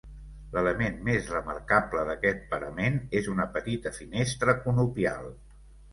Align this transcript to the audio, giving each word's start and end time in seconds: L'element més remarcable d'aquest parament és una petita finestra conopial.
L'element 0.53 0.95
més 1.09 1.27
remarcable 1.33 2.07
d'aquest 2.11 2.41
parament 2.53 2.97
és 3.21 3.29
una 3.35 3.49
petita 3.59 3.93
finestra 3.99 4.57
conopial. 4.65 5.33